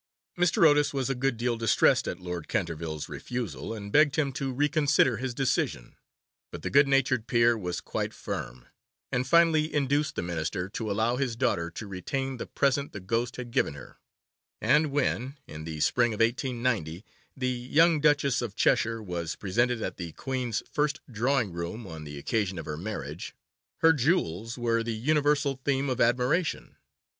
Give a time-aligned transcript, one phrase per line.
[0.35, 0.65] Mr.
[0.67, 5.17] Otis was a good deal distressed at Lord Canterville's refusal, and begged him to reconsider
[5.17, 5.95] his decision,
[6.49, 8.65] but the good natured peer was quite firm,
[9.11, 13.35] and finally induced the Minister to allow his daughter to retain the present the ghost
[13.35, 13.99] had given her,
[14.59, 17.05] and when, in the spring of 1890,
[17.37, 22.17] the young Duchess of Cheshire was presented at the Queen's first drawing room on the
[22.17, 23.35] occasion of her marriage,
[23.81, 26.77] her jewels were the universal theme of admiration.